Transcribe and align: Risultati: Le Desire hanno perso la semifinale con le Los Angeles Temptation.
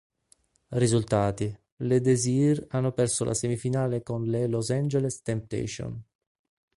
Risultati: 0.79 1.55
Le 1.75 2.01
Desire 2.01 2.65
hanno 2.71 2.91
perso 2.91 3.23
la 3.23 3.35
semifinale 3.35 4.01
con 4.01 4.23
le 4.23 4.47
Los 4.47 4.71
Angeles 4.71 5.21
Temptation. 5.21 6.03